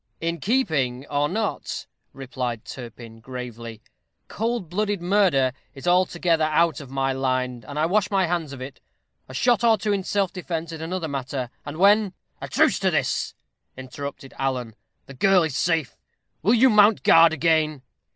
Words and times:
"In 0.19 0.39
keeping 0.39 1.05
or 1.11 1.29
not," 1.29 1.85
replied 2.11 2.65
Turpin, 2.65 3.19
gravely, 3.19 3.83
"cold 4.27 4.67
blooded 4.67 4.99
murder 4.99 5.53
is 5.75 5.85
altogether 5.87 6.45
out 6.45 6.79
of 6.81 6.89
my 6.89 7.13
line, 7.13 7.63
and 7.67 7.77
I 7.77 7.85
wash 7.85 8.09
my 8.09 8.25
hands 8.25 8.51
of 8.51 8.61
it. 8.61 8.79
A 9.29 9.35
shot 9.35 9.63
or 9.63 9.77
two 9.77 9.93
in 9.93 10.03
self 10.03 10.33
defence 10.33 10.71
is 10.71 10.81
another 10.81 11.07
matter; 11.07 11.51
and 11.67 11.77
when" 11.77 12.15
"A 12.41 12.47
truce 12.47 12.79
to 12.79 12.89
this," 12.89 13.35
interrupted 13.77 14.33
Alan; 14.39 14.75
"the 15.05 15.13
girl 15.13 15.43
is 15.43 15.55
safe. 15.55 15.95
Will 16.41 16.55
you 16.55 16.71
mount 16.71 17.03
guard 17.03 17.31
again?" 17.31 17.83